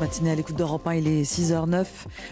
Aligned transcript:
Matinée 0.00 0.30
à 0.30 0.34
l'écoute 0.34 0.56
d'Europe 0.56 0.86
1, 0.86 0.94
il 0.96 1.08
est 1.08 1.22
6h09. 1.22 1.86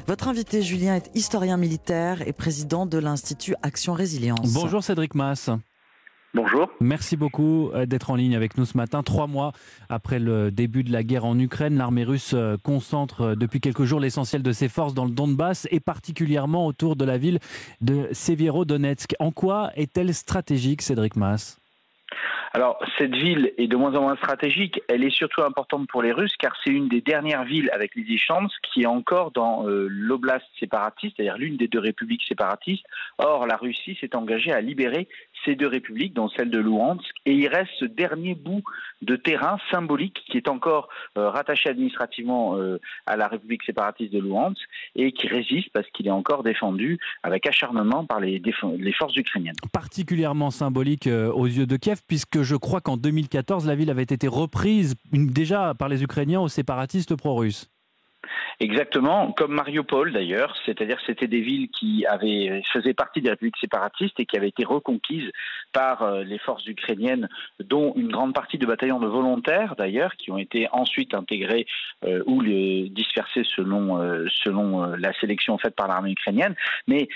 Votre 0.06 0.28
invité, 0.28 0.60
Julien, 0.60 0.96
est 0.96 1.10
historien 1.14 1.56
militaire 1.56 2.26
et 2.26 2.32
président 2.32 2.84
de 2.84 2.98
l'Institut 2.98 3.54
Action 3.62 3.94
Résilience. 3.94 4.52
Bonjour 4.52 4.82
Cédric 4.82 5.14
Mass. 5.14 5.50
Bonjour. 6.34 6.68
Merci 6.80 7.16
beaucoup 7.16 7.70
euh, 7.70 7.86
d'être 7.86 8.10
en 8.10 8.16
ligne 8.16 8.36
avec 8.36 8.58
nous 8.58 8.66
ce 8.66 8.76
matin. 8.76 9.02
Trois 9.02 9.26
mois 9.26 9.52
après 9.88 10.18
le 10.18 10.50
début 10.50 10.82
de 10.82 10.92
la 10.92 11.02
guerre 11.02 11.24
en 11.24 11.38
Ukraine, 11.38 11.76
l'armée 11.76 12.04
russe 12.04 12.32
euh, 12.34 12.56
concentre 12.62 13.20
euh, 13.22 13.34
depuis 13.34 13.60
quelques 13.60 13.84
jours 13.84 14.00
l'essentiel 14.00 14.42
de 14.42 14.52
ses 14.52 14.68
forces 14.68 14.92
dans 14.92 15.04
le 15.04 15.12
Donbass 15.12 15.66
et 15.70 15.80
particulièrement 15.80 16.66
autour 16.66 16.96
de 16.96 17.04
la 17.04 17.18
ville 17.18 17.38
de 17.80 18.08
Severodonetsk. 18.12 19.14
En 19.20 19.30
quoi 19.30 19.70
est-elle 19.76 20.12
stratégique, 20.12 20.82
Cédric 20.82 21.16
Mass 21.16 21.60
alors, 22.56 22.78
cette 22.98 23.16
ville 23.16 23.52
est 23.58 23.66
de 23.66 23.76
moins 23.76 23.96
en 23.96 24.02
moins 24.02 24.14
stratégique. 24.14 24.80
Elle 24.88 25.02
est 25.02 25.10
surtout 25.10 25.42
importante 25.42 25.88
pour 25.88 26.02
les 26.02 26.12
Russes 26.12 26.36
car 26.38 26.54
c'est 26.62 26.70
une 26.70 26.86
des 26.86 27.00
dernières 27.00 27.42
villes 27.42 27.68
avec 27.72 27.96
les 27.96 28.04
Lysychansk 28.04 28.54
qui 28.72 28.82
est 28.82 28.86
encore 28.86 29.32
dans 29.32 29.66
euh, 29.66 29.88
l'oblast 29.90 30.46
séparatiste, 30.60 31.16
c'est-à-dire 31.16 31.36
l'une 31.36 31.56
des 31.56 31.66
deux 31.66 31.80
républiques 31.80 32.22
séparatistes. 32.28 32.84
Or, 33.18 33.48
la 33.48 33.56
Russie 33.56 33.98
s'est 34.00 34.14
engagée 34.14 34.52
à 34.52 34.60
libérer 34.60 35.08
ces 35.44 35.54
deux 35.54 35.66
républiques, 35.66 36.14
dont 36.14 36.28
celle 36.28 36.50
de 36.50 36.58
Luhansk, 36.58 37.04
et 37.26 37.32
il 37.32 37.48
reste 37.48 37.70
ce 37.78 37.84
dernier 37.84 38.34
bout 38.34 38.62
de 39.02 39.16
terrain 39.16 39.58
symbolique 39.70 40.18
qui 40.30 40.36
est 40.36 40.48
encore 40.48 40.88
euh, 41.18 41.28
rattaché 41.30 41.68
administrativement 41.68 42.56
euh, 42.56 42.80
à 43.06 43.16
la 43.16 43.28
république 43.28 43.62
séparatiste 43.64 44.12
de 44.12 44.20
Luhansk 44.20 44.58
et 44.96 45.12
qui 45.12 45.28
résiste 45.28 45.68
parce 45.72 45.88
qu'il 45.90 46.06
est 46.06 46.12
encore 46.12 46.42
défendu 46.42 46.98
avec 47.22 47.46
acharnement 47.46 48.04
par 48.04 48.20
les, 48.20 48.40
les 48.78 48.92
forces 48.92 49.16
ukrainiennes. 49.16 49.56
Particulièrement 49.72 50.50
symbolique 50.50 51.06
euh, 51.06 51.30
aux 51.30 51.46
yeux 51.46 51.66
de 51.66 51.76
Kiev, 51.76 52.00
puisque 52.06 52.42
je 52.42 52.56
crois 52.56 52.80
qu'en 52.80 52.96
2014, 52.96 53.66
la 53.66 53.74
ville 53.74 53.90
avait 53.90 54.02
été 54.02 54.28
reprise 54.28 54.94
déjà 55.12 55.74
par 55.74 55.88
les 55.88 56.02
Ukrainiens 56.02 56.40
aux 56.40 56.48
séparatistes 56.48 57.16
pro-russes. 57.16 57.73
Exactement, 58.60 59.32
comme 59.32 59.54
Mariupol 59.54 60.12
d'ailleurs, 60.12 60.56
c'est-à-dire 60.64 60.98
c'était 61.06 61.26
des 61.26 61.40
villes 61.40 61.68
qui 61.70 62.06
avaient 62.06 62.62
faisaient 62.72 62.94
partie 62.94 63.20
des 63.20 63.30
républiques 63.30 63.58
séparatistes 63.60 64.18
et 64.20 64.26
qui 64.26 64.36
avaient 64.36 64.48
été 64.48 64.64
reconquises 64.64 65.30
par 65.72 66.02
euh, 66.02 66.22
les 66.22 66.38
forces 66.38 66.66
ukrainiennes, 66.66 67.28
dont 67.60 67.92
une 67.96 68.10
grande 68.12 68.32
partie 68.32 68.58
de 68.58 68.66
bataillons 68.66 69.00
de 69.00 69.08
volontaires 69.08 69.74
d'ailleurs, 69.76 70.14
qui 70.16 70.30
ont 70.30 70.38
été 70.38 70.68
ensuite 70.70 71.14
intégrés 71.14 71.66
euh, 72.04 72.22
ou 72.26 72.42
dispersés 72.42 73.42
selon 73.44 74.00
euh, 74.00 74.26
selon 74.44 74.84
la 74.96 75.12
sélection 75.20 75.58
faite 75.58 75.74
par 75.74 75.88
l'armée 75.88 76.12
ukrainienne. 76.12 76.54
Mais 76.86 77.08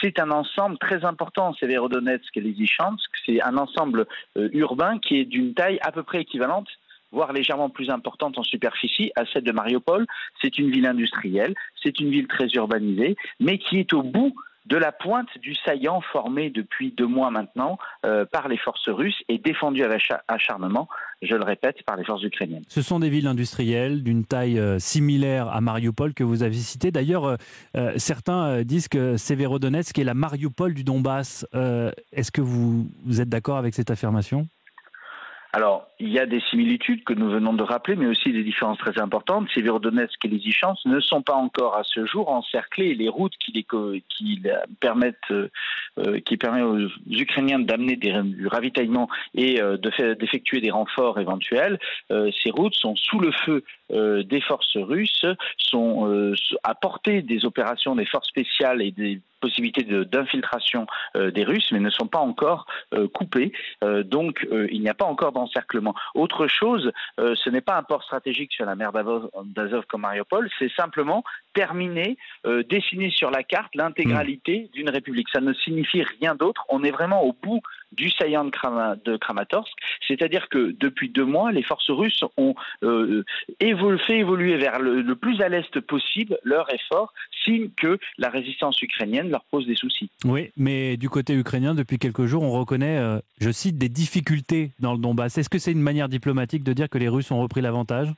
c'est 0.00 0.18
un 0.18 0.30
ensemble 0.30 0.78
très 0.78 1.04
important, 1.04 1.52
Severodonetsk 1.54 2.36
et 2.36 2.40
Lysychansk, 2.40 3.10
c'est 3.24 3.42
un 3.42 3.56
ensemble 3.56 4.06
urbain 4.36 4.98
qui 4.98 5.18
est 5.18 5.24
d'une 5.24 5.54
taille 5.54 5.78
à 5.82 5.92
peu 5.92 6.02
près 6.02 6.22
équivalente 6.22 6.68
voire 7.12 7.32
légèrement 7.32 7.70
plus 7.70 7.90
importante 7.90 8.38
en 8.38 8.42
superficie, 8.42 9.12
à 9.16 9.24
celle 9.26 9.44
de 9.44 9.52
Mariupol. 9.52 10.06
C'est 10.40 10.58
une 10.58 10.70
ville 10.70 10.86
industrielle, 10.86 11.54
c'est 11.82 12.00
une 12.00 12.10
ville 12.10 12.26
très 12.26 12.48
urbanisée, 12.54 13.16
mais 13.40 13.58
qui 13.58 13.78
est 13.78 13.92
au 13.92 14.02
bout 14.02 14.34
de 14.66 14.76
la 14.76 14.92
pointe 14.92 15.28
du 15.40 15.54
saillant 15.54 16.00
formé 16.12 16.50
depuis 16.50 16.92
deux 16.92 17.06
mois 17.06 17.30
maintenant 17.30 17.78
euh, 18.06 18.24
par 18.24 18.48
les 18.48 18.56
forces 18.56 18.88
russes 18.88 19.20
et 19.28 19.38
défendu 19.38 19.82
avec 19.82 20.02
acharnement, 20.28 20.88
je 21.20 21.34
le 21.34 21.42
répète, 21.42 21.82
par 21.84 21.96
les 21.96 22.04
forces 22.04 22.22
ukrainiennes. 22.22 22.62
Ce 22.68 22.82
sont 22.82 23.00
des 23.00 23.10
villes 23.10 23.26
industrielles 23.26 24.02
d'une 24.02 24.24
taille 24.24 24.58
euh, 24.58 24.78
similaire 24.78 25.48
à 25.48 25.60
Mariupol 25.60 26.14
que 26.14 26.24
vous 26.24 26.42
avez 26.42 26.54
cité. 26.54 26.90
D'ailleurs, 26.90 27.36
euh, 27.76 27.92
certains 27.96 28.62
disent 28.62 28.88
que 28.88 29.16
Severodonetsk 29.16 29.98
est 29.98 30.04
la 30.04 30.14
Mariupol 30.14 30.74
du 30.74 30.84
Donbass. 30.84 31.46
Est-ce 32.12 32.30
que 32.30 32.40
vous 32.40 32.86
êtes 33.18 33.28
d'accord 33.28 33.56
avec 33.56 33.74
cette 33.74 33.90
affirmation? 33.90 34.46
Alors, 35.54 35.86
il 36.00 36.08
y 36.08 36.18
a 36.18 36.24
des 36.24 36.40
similitudes 36.48 37.04
que 37.04 37.12
nous 37.12 37.28
venons 37.28 37.52
de 37.52 37.62
rappeler, 37.62 37.94
mais 37.94 38.06
aussi 38.06 38.32
des 38.32 38.42
différences 38.42 38.78
très 38.78 38.98
importantes. 38.98 39.50
Severodonetsk 39.50 40.24
et 40.24 40.28
les 40.28 40.38
Lysychansk 40.38 40.86
ne 40.86 40.98
sont 40.98 41.20
pas 41.20 41.34
encore 41.34 41.76
à 41.76 41.82
ce 41.84 42.06
jour 42.06 42.30
encerclés. 42.30 42.94
Les 42.94 43.10
routes 43.10 43.34
qui, 43.38 43.52
les, 43.52 43.66
qui 44.08 44.42
permettent, 44.80 45.30
euh, 45.30 46.20
qui 46.24 46.38
permettent 46.38 46.64
aux 46.64 46.88
Ukrainiens 47.06 47.58
d'amener 47.58 47.96
du 47.96 48.46
ravitaillement 48.46 49.10
et 49.34 49.60
euh, 49.60 49.76
d'effectuer 49.76 50.62
des 50.62 50.70
renforts 50.70 51.20
éventuels, 51.20 51.78
euh, 52.10 52.30
ces 52.42 52.50
routes 52.50 52.74
sont 52.74 52.96
sous 52.96 53.18
le 53.18 53.30
feu 53.30 53.62
des 53.90 54.40
forces 54.40 54.78
russes, 54.78 55.26
sont 55.58 56.34
à 56.62 56.74
portée 56.74 57.20
des 57.20 57.44
opérations 57.44 57.94
des 57.94 58.06
forces 58.06 58.28
spéciales 58.28 58.80
et 58.80 58.90
des 58.90 59.20
possibilités 59.42 59.82
d'infiltration 59.82 60.86
euh, 61.16 61.30
des 61.30 61.44
Russes, 61.44 61.68
mais 61.72 61.80
ne 61.80 61.90
sont 61.90 62.06
pas 62.06 62.20
encore 62.20 62.66
euh, 62.94 63.08
coupées. 63.08 63.52
Euh, 63.84 64.02
donc, 64.02 64.46
il 64.70 64.80
n'y 64.80 64.88
a 64.88 64.94
pas 64.94 65.04
encore 65.04 65.32
d'encerclement. 65.32 65.94
Autre 66.14 66.46
chose, 66.46 66.92
ce 67.18 67.50
n'est 67.50 67.60
pas 67.60 67.76
un 67.76 67.82
port 67.82 68.02
stratégique 68.04 68.52
sur 68.52 68.64
la 68.64 68.76
mer 68.76 68.92
d'Azov 68.92 69.84
comme 69.88 70.02
Mariupol, 70.02 70.48
c'est 70.58 70.70
simplement 70.72 71.24
terminer, 71.54 72.16
dessiner 72.68 73.10
sur 73.10 73.30
la 73.30 73.42
carte 73.42 73.74
l'intégralité 73.74 74.70
d'une 74.72 74.90
république. 74.90 75.28
Ça 75.32 75.40
ne 75.40 75.52
signifie 75.52 76.02
rien 76.20 76.34
d'autre. 76.34 76.64
On 76.68 76.82
est 76.84 76.90
vraiment 76.90 77.22
au 77.22 77.32
bout 77.32 77.60
du 77.92 78.10
saillant 78.10 78.44
de, 78.44 79.16
Kramatorsk, 79.16 79.72
c'est-à-dire 80.06 80.48
que 80.48 80.74
depuis 80.78 81.08
deux 81.08 81.24
mois, 81.24 81.52
les 81.52 81.62
forces 81.62 81.90
russes 81.90 82.24
ont 82.36 82.54
fait 82.82 84.18
évoluer 84.18 84.56
vers 84.56 84.78
le 84.78 85.14
plus 85.14 85.40
à 85.40 85.48
l'est 85.48 85.80
possible 85.80 86.38
leur 86.44 86.72
effort, 86.72 87.12
signe 87.44 87.70
que 87.76 87.98
la 88.18 88.28
résistance 88.28 88.80
ukrainienne 88.82 89.30
leur 89.30 89.44
pose 89.44 89.66
des 89.66 89.74
soucis. 89.74 90.10
Oui, 90.24 90.50
mais 90.56 90.96
du 90.96 91.08
côté 91.08 91.34
ukrainien, 91.34 91.74
depuis 91.74 91.98
quelques 91.98 92.26
jours, 92.26 92.42
on 92.42 92.50
reconnaît, 92.50 92.98
euh, 92.98 93.18
je 93.40 93.50
cite, 93.50 93.78
des 93.78 93.88
difficultés 93.88 94.70
dans 94.80 94.92
le 94.92 94.98
Donbass. 94.98 95.38
Est-ce 95.38 95.48
que 95.48 95.58
c'est 95.58 95.72
une 95.72 95.82
manière 95.82 96.08
diplomatique 96.08 96.64
de 96.64 96.72
dire 96.72 96.88
que 96.88 96.98
les 96.98 97.08
Russes 97.08 97.30
ont 97.30 97.40
repris 97.40 97.60
l'avantage? 97.60 98.08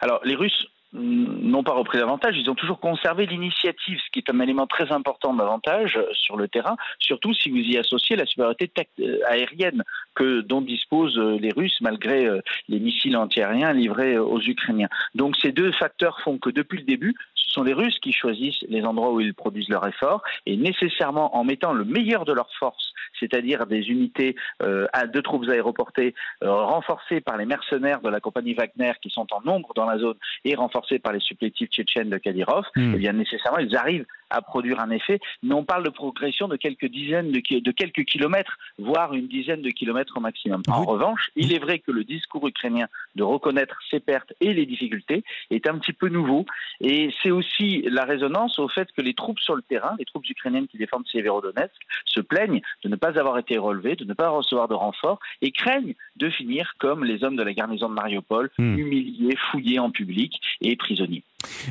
Alors, 0.00 0.20
les 0.24 0.34
Russes 0.34 0.66
n'ont 0.92 1.62
pas 1.62 1.74
repris 1.74 1.98
l'avantage, 1.98 2.36
ils 2.38 2.50
ont 2.50 2.54
toujours 2.54 2.80
conservé 2.80 3.26
l'initiative, 3.26 3.98
ce 4.04 4.10
qui 4.10 4.20
est 4.20 4.30
un 4.30 4.40
élément 4.40 4.66
très 4.66 4.90
important 4.92 5.34
d'avantage 5.34 5.98
sur 6.12 6.36
le 6.36 6.48
terrain, 6.48 6.76
surtout 6.98 7.34
si 7.34 7.50
vous 7.50 7.58
y 7.58 7.76
associez 7.76 8.16
la 8.16 8.26
supériorité 8.26 8.70
euh, 9.00 9.18
aérienne 9.26 9.82
que, 10.14 10.40
dont 10.40 10.60
disposent 10.60 11.18
euh, 11.18 11.38
les 11.38 11.52
Russes 11.52 11.78
malgré 11.80 12.28
les 12.68 12.80
missiles 12.80 13.16
antiaériens 13.16 13.72
livrés 13.72 14.18
aux 14.18 14.40
Ukrainiens. 14.40 14.88
Donc 15.14 15.36
ces 15.36 15.52
deux 15.52 15.72
facteurs 15.72 16.20
font 16.20 16.38
que 16.38 16.50
depuis 16.50 16.78
le 16.78 16.84
début, 16.84 17.14
ce 17.48 17.54
sont 17.54 17.62
les 17.62 17.72
Russes 17.72 17.98
qui 18.00 18.12
choisissent 18.12 18.62
les 18.68 18.84
endroits 18.84 19.12
où 19.12 19.20
ils 19.20 19.34
produisent 19.34 19.68
leur 19.68 19.86
effort 19.86 20.22
et 20.44 20.56
nécessairement 20.56 21.36
en 21.36 21.44
mettant 21.44 21.72
le 21.72 21.84
meilleur 21.84 22.24
de 22.24 22.32
leurs 22.32 22.52
forces, 22.58 22.92
c'est-à-dire 23.18 23.66
des 23.66 23.88
unités 23.88 24.36
euh, 24.62 24.86
de 25.12 25.20
troupes 25.20 25.48
aéroportées 25.48 26.14
euh, 26.42 26.52
renforcées 26.52 27.20
par 27.20 27.36
les 27.36 27.46
mercenaires 27.46 28.00
de 28.00 28.10
la 28.10 28.20
compagnie 28.20 28.54
Wagner 28.54 28.92
qui 29.00 29.10
sont 29.10 29.26
en 29.32 29.40
nombre 29.42 29.72
dans 29.74 29.86
la 29.86 29.98
zone 29.98 30.16
et 30.44 30.54
renforcées 30.54 30.77
par 31.02 31.12
les 31.12 31.20
supplétifs 31.20 31.70
tchétchènes 31.70 32.10
de 32.10 32.18
Kadyrov, 32.18 32.64
hmm. 32.76 32.92
et 32.92 32.94
eh 32.94 32.98
bien 32.98 33.12
nécessairement 33.12 33.58
ils 33.58 33.76
arrivent 33.76 34.06
à 34.30 34.42
produire 34.42 34.80
un 34.80 34.90
effet. 34.90 35.20
Mais 35.42 35.54
on 35.54 35.64
parle 35.64 35.84
de 35.84 35.90
progression 35.90 36.48
de 36.48 36.56
quelques 36.56 36.86
dizaines 36.86 37.32
de, 37.32 37.40
de 37.60 37.70
quelques 37.70 38.04
kilomètres, 38.04 38.58
voire 38.78 39.14
une 39.14 39.28
dizaine 39.28 39.62
de 39.62 39.70
kilomètres 39.70 40.16
au 40.16 40.20
maximum. 40.20 40.62
En 40.68 40.84
revanche, 40.84 41.30
il 41.36 41.52
est 41.52 41.58
vrai 41.58 41.78
que 41.78 41.92
le 41.92 42.04
discours 42.04 42.46
ukrainien 42.46 42.88
de 43.16 43.22
reconnaître 43.22 43.78
ses 43.90 44.00
pertes 44.00 44.32
et 44.40 44.52
les 44.52 44.66
difficultés 44.66 45.24
est 45.50 45.68
un 45.68 45.78
petit 45.78 45.92
peu 45.92 46.08
nouveau. 46.08 46.46
Et 46.80 47.10
c'est 47.22 47.30
aussi 47.30 47.82
la 47.82 48.04
résonance 48.04 48.58
au 48.58 48.68
fait 48.68 48.88
que 48.92 49.02
les 49.02 49.14
troupes 49.14 49.40
sur 49.40 49.56
le 49.56 49.62
terrain, 49.62 49.94
les 49.98 50.04
troupes 50.04 50.28
ukrainiennes 50.28 50.68
qui 50.68 50.78
défendent 50.78 51.06
Severodonetsk, 51.06 51.74
se 52.04 52.20
plaignent 52.20 52.62
de 52.84 52.88
ne 52.88 52.96
pas 52.96 53.18
avoir 53.18 53.38
été 53.38 53.58
relevées, 53.58 53.96
de 53.96 54.04
ne 54.04 54.14
pas 54.14 54.28
recevoir 54.28 54.68
de 54.68 54.74
renfort 54.74 55.18
et 55.42 55.52
craignent 55.52 55.94
de 56.16 56.30
finir 56.30 56.74
comme 56.78 57.04
les 57.04 57.24
hommes 57.24 57.36
de 57.36 57.42
la 57.42 57.52
garnison 57.52 57.88
de 57.88 57.94
Mariupol, 57.94 58.50
hmm. 58.58 58.78
humiliés, 58.78 59.36
fouillés 59.50 59.78
en 59.78 59.90
public 59.90 60.40
et 60.60 60.76
prisonniers. 60.76 61.22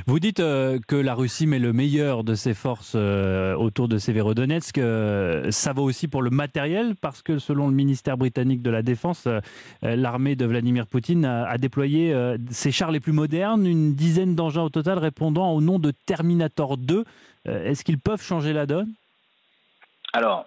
Vous 0.05 0.19
dites 0.19 0.39
euh, 0.39 0.79
que 0.87 0.95
la 0.95 1.13
Russie 1.13 1.47
met 1.47 1.59
le 1.59 1.73
meilleur 1.73 2.23
de 2.23 2.35
ses 2.35 2.46
forces 2.53 2.93
euh, 2.95 3.55
autour 3.55 3.87
de 3.87 3.97
Severodonetsk. 3.97 4.77
Euh, 4.77 5.51
ça 5.51 5.73
vaut 5.73 5.83
aussi 5.83 6.07
pour 6.07 6.21
le 6.21 6.29
matériel, 6.29 6.95
parce 6.99 7.21
que 7.21 7.37
selon 7.39 7.67
le 7.67 7.73
ministère 7.73 8.17
britannique 8.17 8.61
de 8.61 8.69
la 8.69 8.81
Défense, 8.81 9.27
l'armée 9.81 10.35
de 10.35 10.45
Vladimir 10.45 10.87
Poutine 10.87 11.25
a, 11.25 11.57
déployé 11.57 12.15
ses 12.49 12.71
chars 12.71 12.91
les 12.91 12.99
plus 12.99 13.11
modernes, 13.11 13.65
une 13.65 13.93
dizaine 13.93 14.35
d'engins 14.35 14.63
au 14.63 14.69
total 14.69 14.97
répondant 14.97 15.51
au 15.51 15.61
nom 15.61 15.79
de 15.79 15.91
Terminator 15.91 16.77
2. 16.77 17.03
Est-ce 17.45 17.83
qu'ils 17.83 17.99
peuvent 17.99 18.21
changer 18.21 18.53
la 18.53 18.65
donne? 18.65 18.91
Alors, 20.13 20.45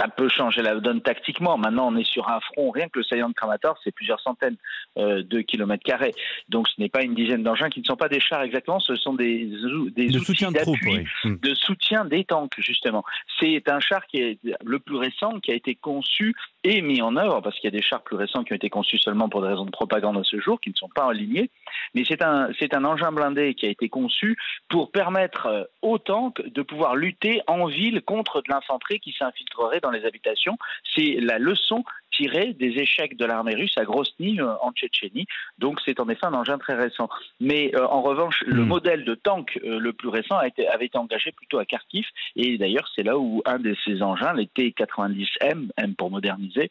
ça 0.00 0.08
peut 0.08 0.28
changer 0.28 0.62
la 0.62 0.76
donne 0.76 1.02
tactiquement. 1.02 1.58
Maintenant, 1.58 1.92
on 1.92 1.96
est 1.96 2.08
sur 2.10 2.28
un 2.28 2.40
front, 2.40 2.70
rien 2.70 2.88
que 2.88 2.98
le 2.98 3.04
saillant 3.04 3.28
de 3.28 3.34
Kramator, 3.34 3.78
c'est 3.84 3.94
plusieurs 3.94 4.20
centaines 4.20 4.56
euh, 4.96 5.22
de 5.22 5.40
kilomètres 5.42 5.84
carrés. 5.84 6.14
Donc, 6.48 6.68
ce 6.68 6.80
n'est 6.80 6.88
pas 6.88 7.02
une 7.02 7.14
dizaine 7.14 7.42
d'engins 7.42 7.68
qui 7.68 7.80
ne 7.80 7.84
sont 7.84 7.96
pas 7.96 8.08
des 8.08 8.20
chars 8.20 8.42
exactement, 8.42 8.80
ce 8.80 8.96
sont 8.96 9.14
des, 9.14 9.50
des 9.94 10.08
de 10.08 10.18
soutien 10.18 10.50
de 10.50 10.58
hmm. 10.58 11.36
de 11.40 11.54
soutien 11.54 12.04
des 12.06 12.24
tanks, 12.24 12.54
justement. 12.58 13.04
C'est 13.38 13.68
un 13.68 13.80
char 13.80 14.06
qui 14.06 14.18
est 14.18 14.38
le 14.64 14.78
plus 14.78 14.96
récent, 14.96 15.38
qui 15.40 15.52
a 15.52 15.54
été 15.54 15.74
conçu 15.74 16.34
et 16.64 16.82
mis 16.82 17.00
en 17.00 17.16
œuvre, 17.16 17.40
parce 17.40 17.56
qu'il 17.56 17.64
y 17.64 17.74
a 17.74 17.76
des 17.76 17.82
chars 17.82 18.02
plus 18.02 18.16
récents 18.16 18.44
qui 18.44 18.52
ont 18.52 18.56
été 18.56 18.68
conçus 18.68 18.98
seulement 18.98 19.28
pour 19.28 19.42
des 19.42 19.48
raisons 19.48 19.64
de 19.64 19.70
propagande 19.70 20.18
à 20.18 20.24
ce 20.24 20.38
jour, 20.40 20.60
qui 20.60 20.70
ne 20.70 20.74
sont 20.74 20.88
pas 20.88 21.08
alignés. 21.08 21.50
Mais 21.94 22.04
c'est 22.06 22.22
un, 22.22 22.48
c'est 22.58 22.74
un 22.74 22.84
engin 22.84 23.12
blindé 23.12 23.54
qui 23.54 23.66
a 23.66 23.70
été 23.70 23.88
conçu 23.88 24.36
pour 24.68 24.90
permettre 24.90 25.46
euh, 25.46 25.64
aux 25.82 25.98
tanks 25.98 26.42
de 26.42 26.62
pouvoir 26.62 26.96
lutter 26.96 27.40
en 27.46 27.66
ville 27.66 28.02
contre 28.02 28.42
de 28.42 28.50
l'infanterie 28.50 29.00
qui 29.00 29.12
s'infiltrerait 29.12 29.80
dans 29.80 29.90
les 29.90 30.04
habitations. 30.04 30.58
C'est 30.94 31.18
la 31.20 31.38
leçon 31.38 31.84
tiré 32.10 32.52
des 32.54 32.78
échecs 32.78 33.16
de 33.16 33.24
l'armée 33.24 33.54
russe 33.54 33.76
à 33.76 33.84
Grosny 33.84 34.40
en 34.40 34.72
Tchétchénie. 34.72 35.26
Donc 35.58 35.80
c'est 35.84 36.00
en 36.00 36.08
effet 36.08 36.26
un 36.26 36.34
engin 36.34 36.58
très 36.58 36.74
récent. 36.74 37.08
Mais 37.40 37.72
en 37.76 38.02
revanche, 38.02 38.42
le 38.46 38.62
hmm. 38.62 38.68
modèle 38.68 39.04
de 39.04 39.14
tank 39.14 39.58
le 39.62 39.92
plus 39.92 40.08
récent 40.08 40.36
a 40.36 40.46
été, 40.46 40.68
avait 40.68 40.86
été 40.86 40.98
engagé 40.98 41.32
plutôt 41.32 41.58
à 41.58 41.64
Kharkiv. 41.64 42.06
Et 42.36 42.58
d'ailleurs, 42.58 42.88
c'est 42.94 43.02
là 43.02 43.18
où 43.18 43.42
un 43.44 43.58
de 43.58 43.74
ces 43.84 44.02
engins, 44.02 44.32
les 44.32 44.46
T-90M, 44.46 45.68
M 45.76 45.94
pour 45.94 46.10
moderniser, 46.10 46.70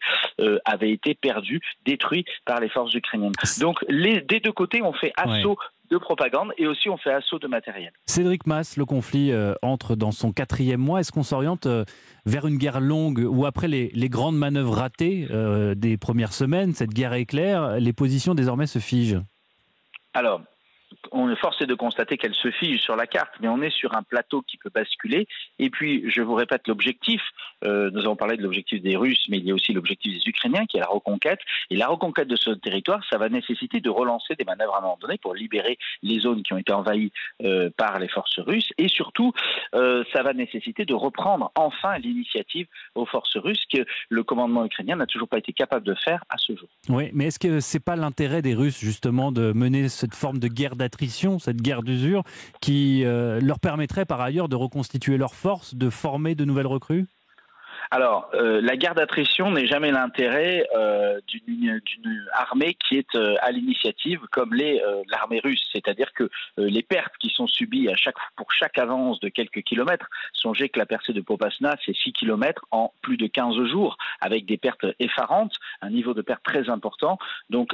avait 0.66 0.92
été 0.92 1.16
perdu, 1.16 1.62
détruit 1.86 2.26
par 2.46 2.60
les 2.60 2.70
forces 2.70 2.94
ukrainiennes. 2.94 3.34
Donc 3.60 3.84
les, 3.90 4.22
des 4.22 4.40
deux 4.40 4.52
côtés, 4.52 4.82
on 4.82 4.94
fait 4.94 5.14
assaut 5.16 5.58
de 5.90 5.98
propagande 5.98 6.52
et 6.58 6.68
aussi 6.68 6.90
on 6.90 6.98
fait 6.98 7.12
assaut 7.12 7.40
de 7.40 7.48
matériel. 7.48 7.92
Cédric 8.06 8.48
Mass, 8.48 8.78
le 8.78 8.86
conflit 8.86 9.32
euh, 9.32 9.54
entre 9.62 9.96
dans 9.96 10.12
son 10.12 10.32
quatrième 10.32 10.80
mois. 10.80 11.00
Est-ce 11.00 11.12
qu'on 11.12 11.24
s'oriente 11.24 11.66
euh, 11.66 11.86
vers 12.26 12.48
une 12.48 12.58
guerre 12.58 12.80
longue 12.80 13.26
ou 13.28 13.46
après 13.46 13.68
les, 13.68 14.10
grandes 14.10 14.38
manœuvres 14.38 14.74
ratées 14.74 15.28
euh, 15.32 15.76
des 15.76 15.98
premières 15.98 16.34
semaines, 16.34 16.74
cette 16.74 16.94
guerre 16.94 17.14
éclair, 17.14 17.80
les 17.80 17.94
positions 17.94 18.36
désormais 18.36 18.68
se 18.68 18.80
figent? 18.80 19.22
Alors, 20.14 20.42
on 21.12 21.30
est 21.30 21.36
forcé 21.36 21.66
de 21.66 21.74
constater 21.74 22.18
qu'elle 22.18 22.34
se 22.34 22.52
fige 22.52 22.82
sur 22.82 22.96
la 22.96 23.08
carte, 23.08 23.34
mais 23.42 23.48
on 23.48 23.62
est 23.62 23.70
sur 23.70 23.96
un 23.96 24.04
plateau 24.04 24.42
qui 24.42 24.58
peut 24.58 24.70
basculer. 24.74 25.28
Et 25.58 25.70
puis, 25.70 26.10
je 26.10 26.22
vous 26.22 26.36
répète 26.36 26.68
l'objectif. 26.68 27.22
Euh, 27.64 27.90
nous 27.92 28.02
avons 28.02 28.16
parlé 28.16 28.38
de 28.38 28.44
l'objectif 28.44 28.82
des 28.82 28.96
Russes, 28.96 29.26
mais 29.30 29.38
il 29.38 29.46
y 29.46 29.52
a 29.52 29.54
aussi 29.54 29.74
l'objectif 29.74 30.14
des 30.14 30.30
Ukrainiens, 30.30 30.66
qui 30.66 30.78
est 30.78 30.82
la 30.82 30.88
reconquête. 30.88 31.40
Et 31.70 31.76
la 31.76 31.88
reconquête 31.88 32.28
de 32.28 32.36
ce 32.36 32.52
territoire, 32.52 33.04
ça 33.10 33.18
va 33.18 33.30
nécessiter 33.30 33.80
de 33.82 33.90
relancer 33.90 34.36
des 34.36 34.46
manœuvres 34.46 34.76
à 34.76 34.80
un 34.80 34.82
moment 34.82 35.00
donné 35.02 35.18
pour 35.18 35.34
libérer 35.34 35.78
les 36.04 36.20
zones 36.20 36.44
qui 36.44 36.54
ont 36.54 36.58
été 36.58 36.74
envahies 36.74 37.12
euh, 37.44 37.70
par 37.76 38.00
les 38.00 38.08
forces 38.08 38.40
russes. 38.40 38.72
Et 38.78 38.88
surtout, 38.88 39.34
euh, 39.76 40.04
ça 40.14 40.24
va 40.24 40.34
nécessiter 40.34 40.86
de 40.86 40.94
reprendre 40.94 41.52
enfin 41.56 41.98
l'initiative 41.98 42.68
aux 42.96 43.06
forces 43.06 43.38
russes 43.38 43.64
que 43.72 43.86
le 44.10 44.24
commandement 44.24 44.66
ukrainien 44.66 44.96
n'a 44.96 45.06
toujours 45.06 45.28
pas 45.28 45.38
été 45.38 45.54
capable 45.54 45.86
de 45.86 45.96
faire 45.96 46.24
à 46.30 46.38
ce 46.38 46.56
jour. 46.56 46.70
Oui, 46.90 47.10
mais 47.14 47.26
est-ce 47.26 47.40
que 47.40 47.60
c'est 47.60 47.84
pas 47.84 47.96
l'intérêt 47.96 48.42
des 48.42 48.54
Russes 48.54 48.80
justement 48.80 49.32
de 49.32 49.54
mener 49.54 49.90
cette 49.90 50.16
forme 50.16 50.40
de 50.40 50.48
guerre 50.48 50.76
d'attrition, 50.80 51.38
cette 51.38 51.62
guerre 51.62 51.84
d'usure, 51.84 52.24
qui 52.62 53.04
euh, 53.06 53.40
leur 53.40 53.60
permettrait 53.60 54.06
par 54.06 54.22
ailleurs 54.22 54.50
de 54.50 54.56
reconstituer 54.56 55.18
leurs 55.18 55.36
forces, 55.36 55.76
de 55.76 55.90
former 55.92 56.34
de 56.34 56.46
nouvelles 56.46 56.68
recrues? 56.68 57.06
Alors, 57.92 58.30
euh, 58.36 58.62
la 58.62 58.78
guerre 58.78 58.94
d'attrition 58.94 59.52
n'est 59.52 59.66
jamais 59.66 59.92
l'intérêt 59.92 60.68
euh, 60.76 61.20
d'une 61.28 61.82
armée 62.34 62.76
qui 62.76 62.98
est 62.98 63.16
à 63.16 63.52
l'initiative 63.52 64.20
comme 64.32 64.54
l'est 64.54 64.80
l'armée 65.10 65.40
russe. 65.44 65.68
C'est-à-dire 65.74 66.14
que 66.14 66.30
les 66.58 66.84
pertes 66.84 67.14
qui 67.20 67.30
sont 67.30 67.48
subies 67.48 67.88
pour 68.36 68.52
chaque 68.52 68.78
avance 68.78 69.20
de 69.22 69.30
quelques 69.30 69.64
kilomètres, 69.64 70.08
songez 70.34 70.70
que 70.70 70.78
la 70.78 70.86
percée 70.86 71.14
de 71.14 71.22
Popasna, 71.22 71.78
c'est 71.84 71.96
6 71.96 72.14
kilomètres 72.14 72.64
en 72.70 72.94
plus 73.02 73.18
de 73.18 73.26
15 73.26 73.56
jours, 73.72 73.98
avec 74.22 74.46
des 74.46 74.58
pertes 74.58 74.86
effarantes, 75.00 75.54
un 75.82 75.90
niveau 75.90 76.14
de 76.14 76.22
perte 76.22 76.44
très 76.44 76.70
important. 76.70 77.18
Donc, 77.50 77.74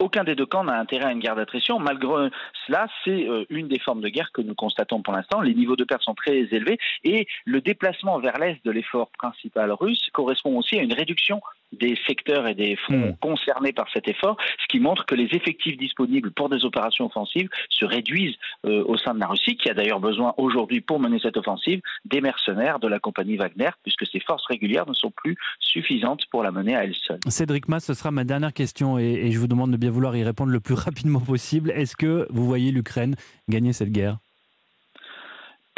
aucun 0.00 0.24
des 0.24 0.34
deux 0.34 0.46
camps 0.46 0.64
n'a 0.64 0.78
intérêt 0.78 1.06
à 1.06 1.12
une 1.12 1.20
guerre 1.20 1.36
d'attrition. 1.36 1.78
Malgré 1.78 2.30
cela, 2.66 2.88
c'est 3.04 3.28
euh, 3.28 3.44
une 3.50 3.68
des 3.68 3.78
formes 3.78 4.00
de 4.00 4.08
guerre 4.08 4.32
que 4.32 4.42
nous 4.42 4.54
constatons 4.54 5.02
pour 5.02 5.14
l'instant. 5.14 5.40
Les 5.40 5.54
niveaux 5.54 5.76
de 5.76 5.84
pertes 5.84 6.02
sont 6.02 6.14
très 6.14 6.38
élevés 6.50 6.78
et 7.04 7.26
le 7.44 7.60
déplacement 7.60 8.18
vers 8.18 8.38
l'est 8.38 8.64
de 8.64 8.70
l'effort 8.70 9.10
principal 9.10 9.70
russe 9.72 10.08
correspond 10.12 10.58
aussi 10.58 10.78
à 10.78 10.82
une 10.82 10.94
réduction 10.94 11.40
des 11.72 11.96
secteurs 12.06 12.46
et 12.46 12.54
des 12.54 12.76
fonds 12.76 13.10
hmm. 13.10 13.16
concernés 13.20 13.72
par 13.72 13.86
cet 13.92 14.08
effort, 14.08 14.36
ce 14.58 14.66
qui 14.68 14.80
montre 14.80 15.06
que 15.06 15.14
les 15.14 15.28
effectifs 15.32 15.76
disponibles 15.76 16.30
pour 16.32 16.48
des 16.48 16.64
opérations 16.64 17.06
offensives 17.06 17.48
se 17.68 17.84
réduisent 17.84 18.36
euh, 18.66 18.84
au 18.86 18.96
sein 18.96 19.14
de 19.14 19.20
la 19.20 19.26
Russie, 19.26 19.56
qui 19.56 19.70
a 19.70 19.74
d'ailleurs 19.74 20.00
besoin 20.00 20.34
aujourd'hui 20.36 20.80
pour 20.80 21.00
mener 21.00 21.18
cette 21.20 21.36
offensive 21.36 21.80
des 22.04 22.20
mercenaires 22.20 22.78
de 22.78 22.88
la 22.88 22.98
compagnie 22.98 23.36
Wagner, 23.36 23.70
puisque 23.82 24.06
ses 24.06 24.20
forces 24.20 24.46
régulières 24.46 24.88
ne 24.88 24.94
sont 24.94 25.10
plus 25.10 25.36
suffisantes 25.60 26.26
pour 26.30 26.42
la 26.42 26.50
mener 26.50 26.74
à 26.76 26.84
elle 26.84 26.94
seule. 26.94 27.20
Cédric 27.28 27.68
Mass, 27.68 27.84
ce 27.84 27.94
sera 27.94 28.10
ma 28.10 28.24
dernière 28.24 28.52
question 28.52 28.98
et, 28.98 29.04
et 29.04 29.32
je 29.32 29.38
vous 29.38 29.48
demande 29.48 29.70
de 29.70 29.76
bien 29.76 29.90
vouloir 29.90 30.16
y 30.16 30.24
répondre 30.24 30.52
le 30.52 30.60
plus 30.60 30.74
rapidement 30.86 31.20
possible. 31.20 31.70
Est-ce 31.70 31.96
que 31.96 32.26
vous 32.30 32.44
voyez 32.44 32.72
l'Ukraine 32.72 33.16
gagner 33.48 33.72
cette 33.72 33.92
guerre? 33.92 34.18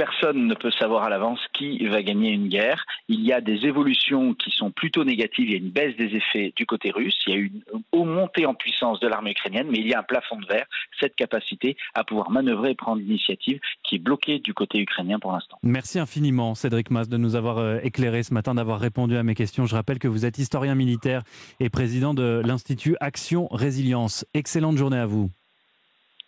Personne 0.04 0.48
ne 0.48 0.54
peut 0.54 0.72
savoir 0.72 1.04
à 1.04 1.08
l'avance 1.08 1.38
qui 1.52 1.86
va 1.86 2.02
gagner 2.02 2.30
une 2.30 2.48
guerre. 2.48 2.84
Il 3.06 3.20
y 3.20 3.32
a 3.32 3.40
des 3.40 3.66
évolutions 3.66 4.34
qui 4.34 4.50
sont 4.50 4.72
plutôt 4.72 5.04
négatives. 5.04 5.46
Il 5.48 5.52
y 5.52 5.54
a 5.54 5.58
une 5.58 5.70
baisse 5.70 5.96
des 5.96 6.16
effets 6.16 6.52
du 6.56 6.66
côté 6.66 6.90
russe. 6.90 7.16
Il 7.28 7.32
y 7.32 7.36
a 7.36 7.38
une 7.38 7.62
haute 7.92 8.08
montée 8.08 8.44
en 8.44 8.54
puissance 8.54 8.98
de 8.98 9.06
l'armée 9.06 9.30
ukrainienne, 9.30 9.68
mais 9.70 9.78
il 9.78 9.86
y 9.86 9.94
a 9.94 10.00
un 10.00 10.02
plafond 10.02 10.40
de 10.40 10.46
verre, 10.46 10.66
cette 10.98 11.14
capacité 11.14 11.76
à 11.94 12.02
pouvoir 12.02 12.30
manœuvrer 12.30 12.70
et 12.70 12.74
prendre 12.74 13.00
l'initiative 13.00 13.60
qui 13.84 13.94
est 13.94 14.00
bloquée 14.00 14.40
du 14.40 14.54
côté 14.54 14.80
ukrainien 14.80 15.20
pour 15.20 15.30
l'instant. 15.30 15.56
Merci 15.62 16.00
infiniment, 16.00 16.56
Cédric 16.56 16.90
Mas, 16.90 17.08
de 17.08 17.16
nous 17.16 17.36
avoir 17.36 17.58
euh, 17.58 17.78
éclairé 17.84 18.24
ce 18.24 18.34
matin, 18.34 18.56
d'avoir 18.56 18.80
répondu 18.80 19.16
à 19.16 19.22
mes 19.22 19.36
questions. 19.36 19.66
Je 19.66 19.76
rappelle 19.76 20.00
que 20.00 20.08
vous 20.08 20.26
êtes 20.26 20.36
historien 20.36 20.74
militaire 20.74 21.22
et 21.60 21.70
président 21.70 22.12
de 22.12 22.42
l'Institut 22.44 22.96
Action 22.98 23.46
Résilience. 23.52 24.26
Excellente 24.34 24.76
journée 24.76 24.98
à 24.98 25.06
vous. 25.06 25.30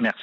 Merci. 0.00 0.22